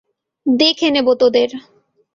[0.45, 1.49] দেখে নেবো তোদের।